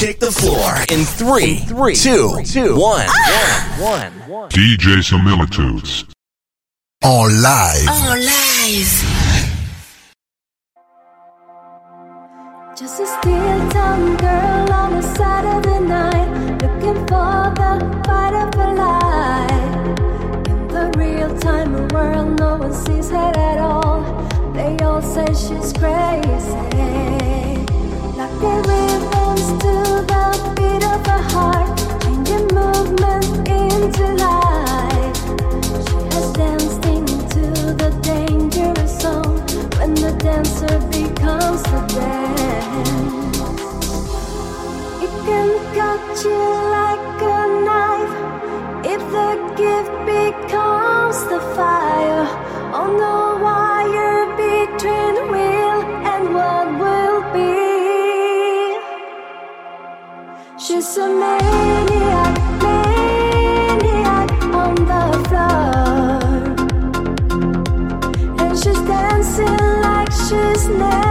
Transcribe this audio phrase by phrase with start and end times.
[0.00, 3.06] kick the floor in three, three, two, two, one,
[3.78, 4.48] one, one.
[4.48, 6.06] DJ Similitudes.
[7.02, 7.86] En live.
[7.86, 9.04] En live.
[12.74, 16.30] Just a steel town girl on a Saturday night,
[16.62, 20.48] looking for the fight of her life.
[20.48, 24.00] In the real time world, no one sees her at all.
[24.54, 27.59] They all say she's crazy.
[40.90, 43.40] Becomes the dance.
[45.04, 46.42] It can cut you
[46.78, 48.14] like a knife
[48.94, 52.26] if the gift becomes the fire
[52.80, 55.49] on the wire between will
[60.70, 66.20] She's a maniac, maniac on the floor.
[68.38, 71.09] And she's dancing like she's never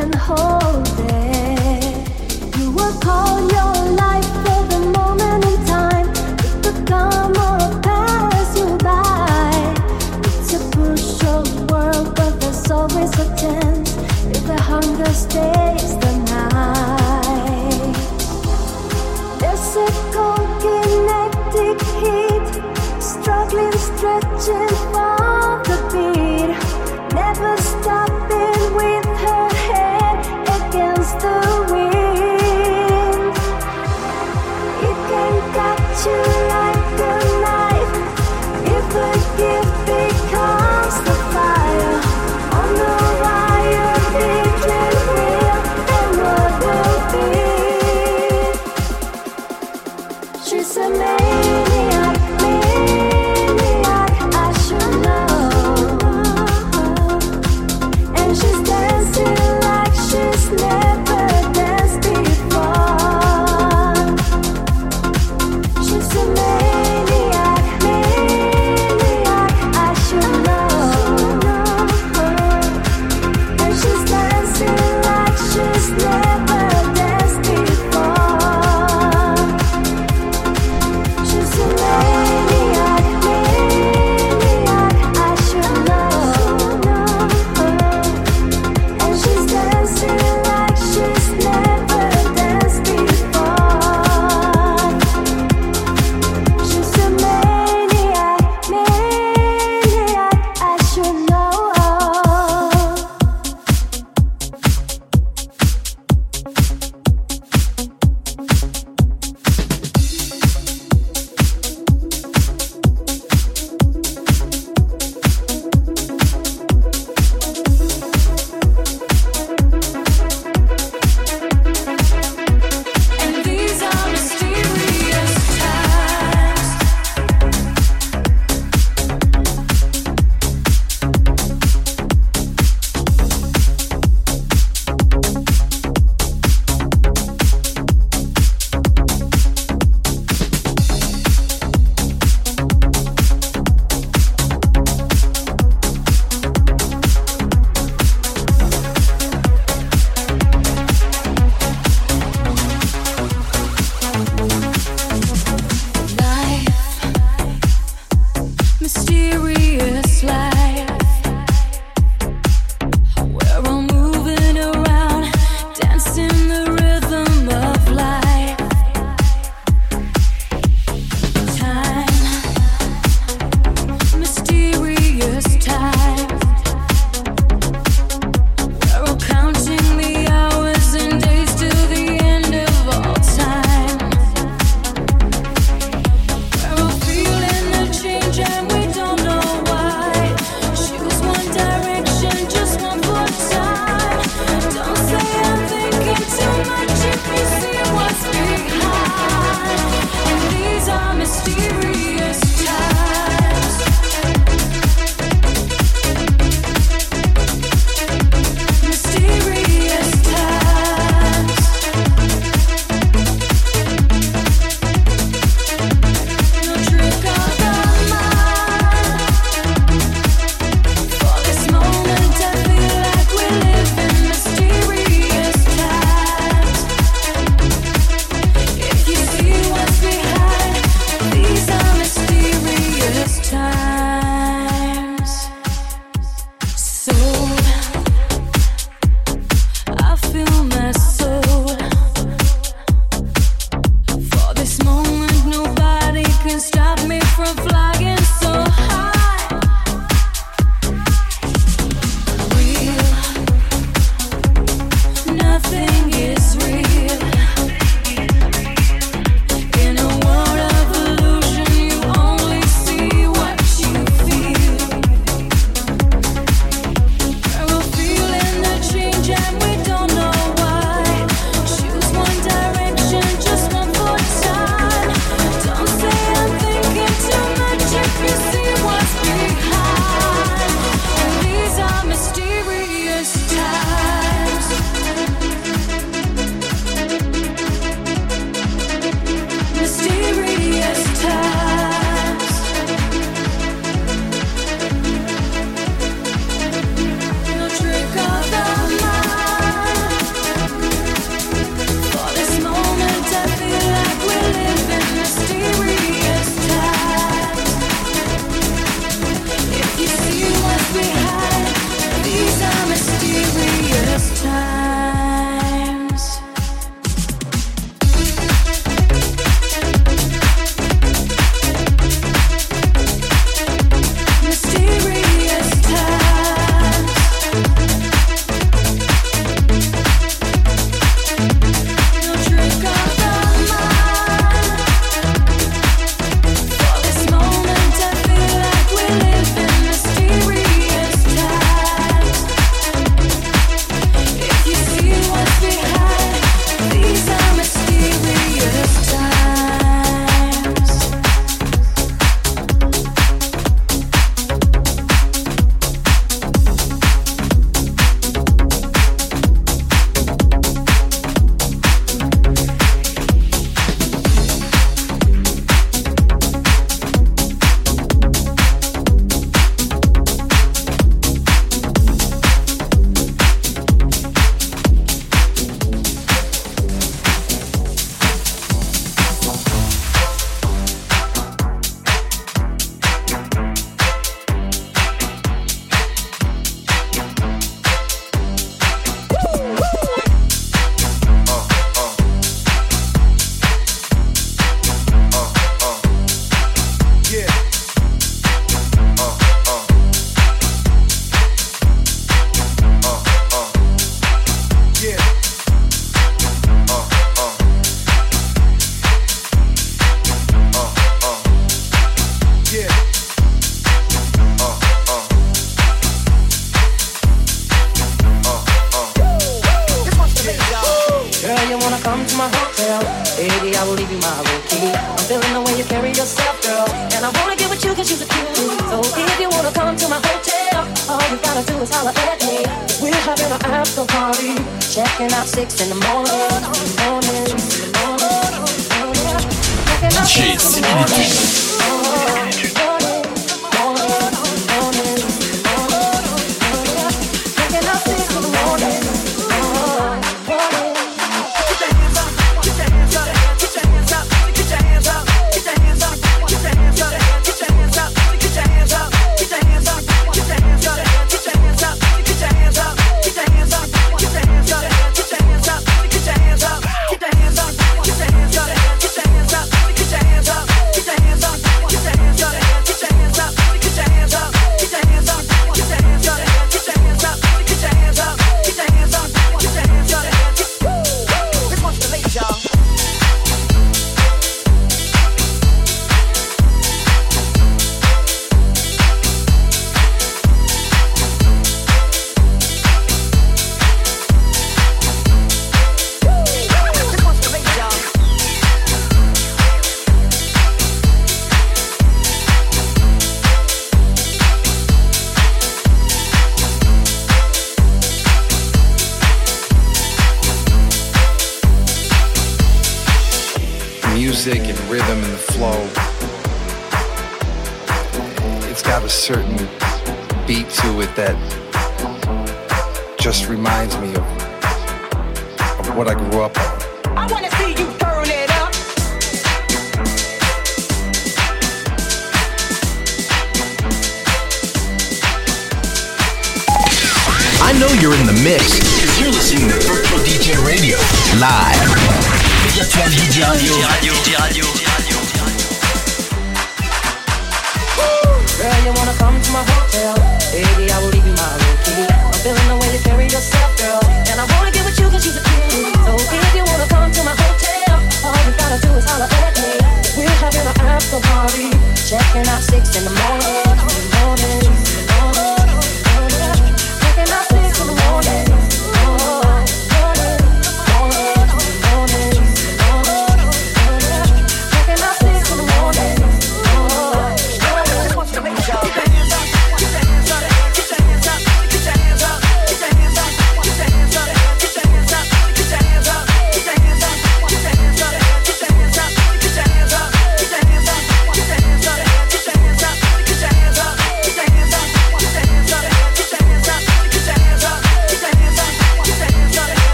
[0.00, 2.56] can hold it.
[2.56, 3.77] You will call your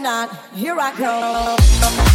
[0.00, 2.11] having a good time.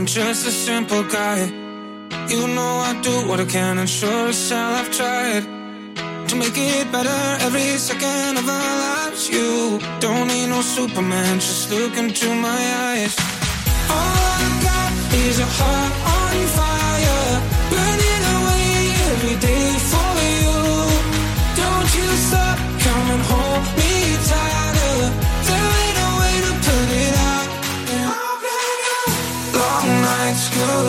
[0.00, 1.44] I'm just a simple guy.
[2.30, 5.44] You know I do what I can, and sure as hell I've tried
[6.26, 9.28] to make it better every second of our lives.
[9.28, 13.14] You don't need no Superman, just look into my eyes.
[13.90, 14.90] All I got
[15.26, 17.28] is a heart on fire,
[17.68, 18.72] burning away
[19.12, 20.60] every day for you.
[21.60, 24.59] Don't you stop, come and hold me tight.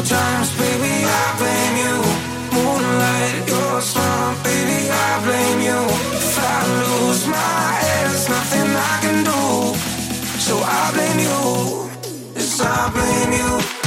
[0.03, 1.95] times, baby, I blame you.
[2.55, 4.35] Moonlight, you're a storm.
[4.43, 5.79] baby, I blame you.
[6.17, 9.41] If I lose my head, there's nothing I can do.
[10.39, 11.89] So I blame you.
[12.35, 13.80] Yes, I blame you.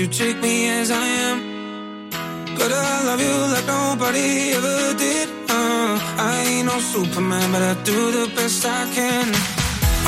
[0.00, 1.38] you take me as I am.
[2.58, 5.28] But I love you like nobody ever did.
[5.50, 5.98] Uh,
[6.28, 9.26] I ain't no Superman, but I do the best I can.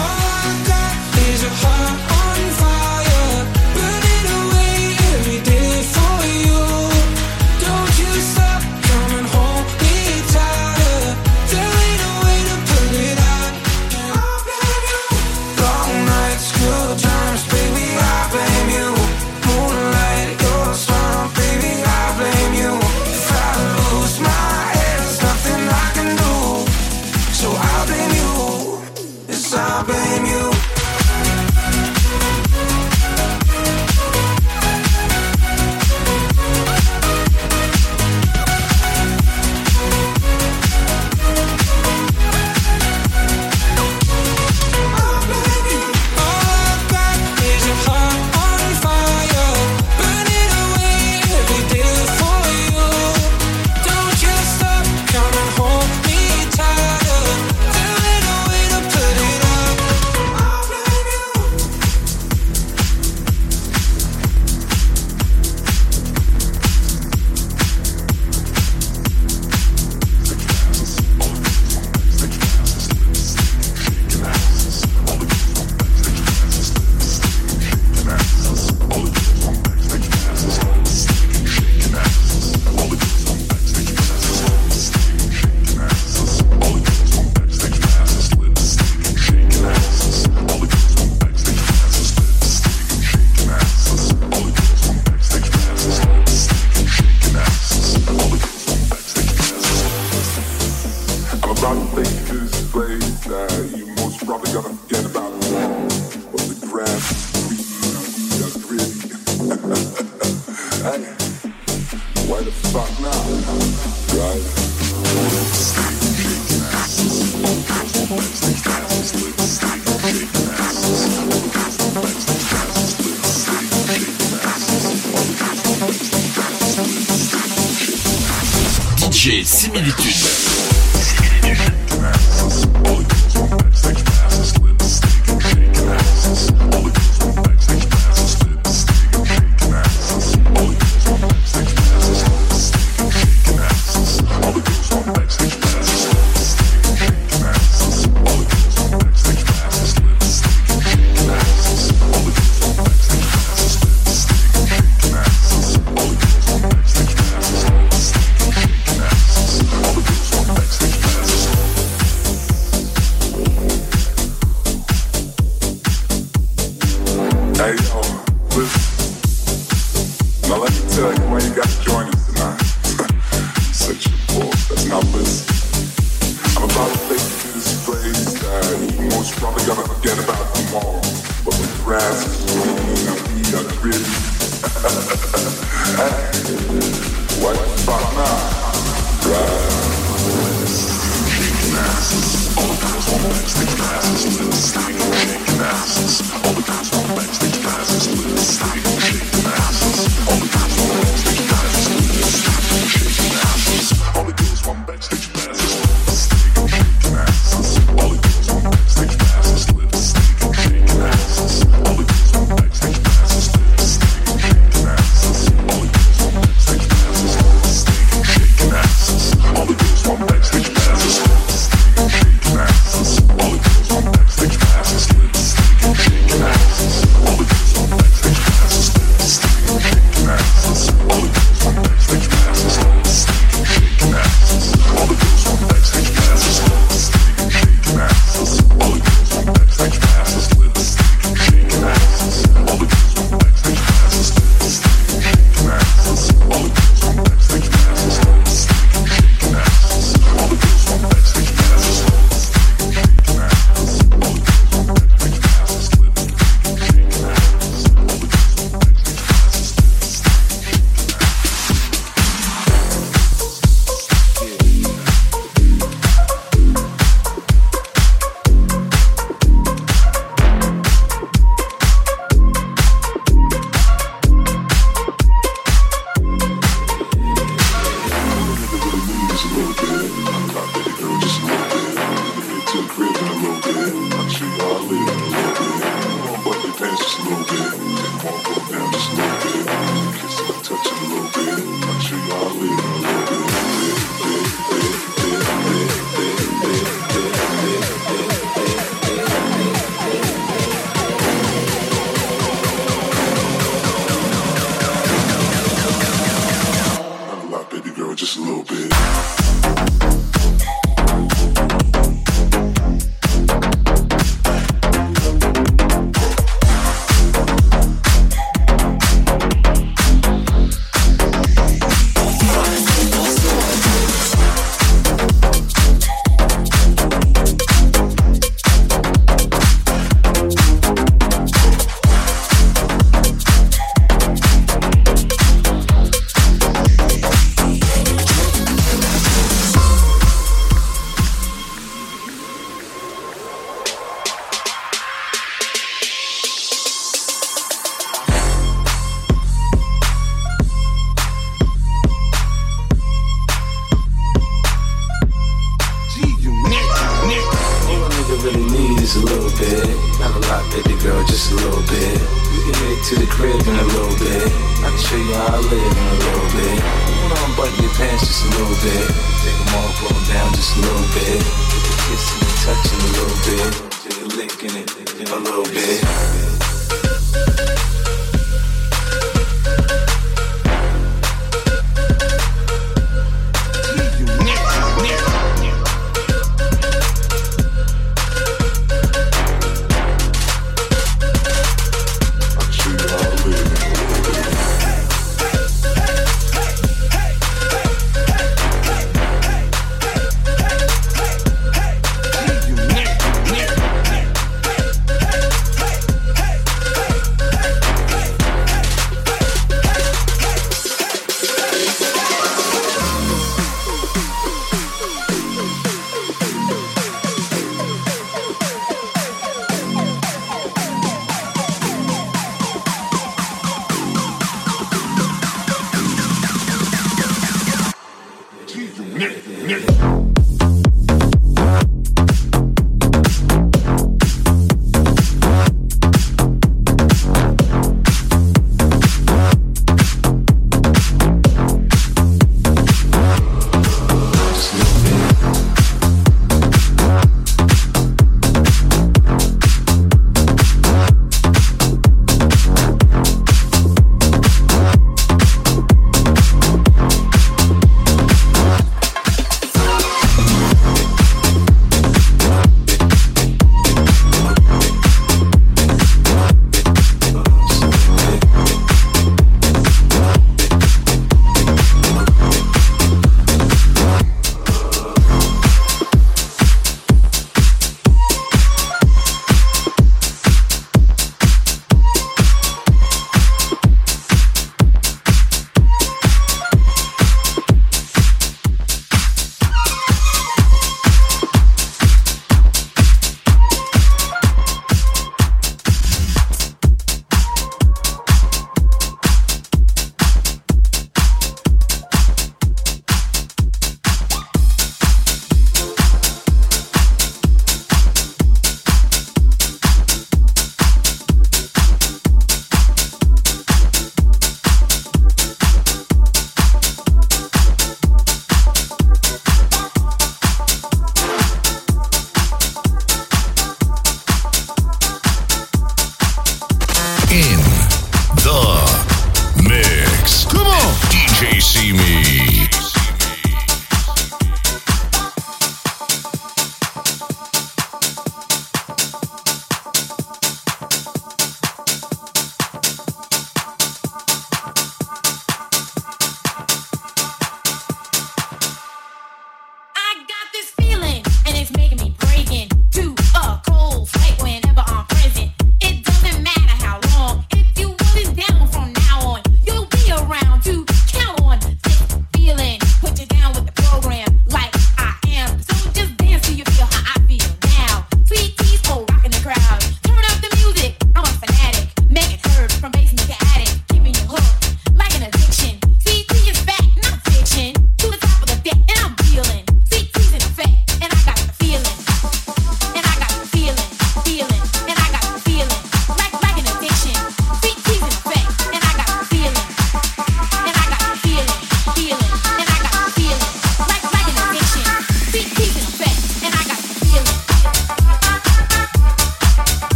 [0.00, 2.07] All I got is a heart.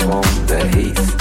[0.00, 1.11] On the heath.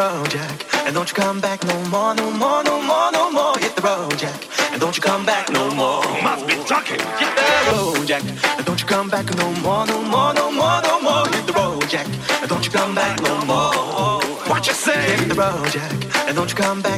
[0.00, 0.58] road, Jack.
[0.86, 3.54] And don't you come back no more, no more, no more, no more.
[3.58, 4.40] Hit the road, Jack.
[4.72, 6.02] And don't you come back no more.
[6.16, 7.00] You must be talking.
[7.20, 8.24] Hit the road, Jack.
[8.56, 11.26] And don't you come back no more, no more, no more, no more.
[11.34, 12.08] Hit the road, Jack.
[12.40, 14.22] And don't you come back no more.
[14.50, 15.00] What you say?
[15.16, 15.92] Hit the road, Jack.
[16.26, 16.89] And don't you come back.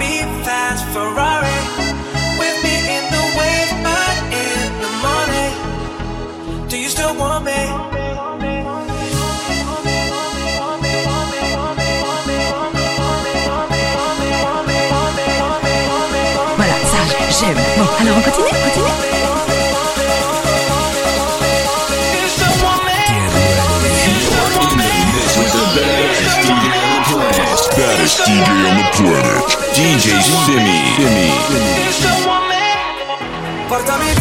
[0.00, 1.49] be fast, Ferrari.
[28.40, 29.44] DJ on the planet.
[29.76, 30.78] DJ Simi.
[33.68, 34.19] Simi.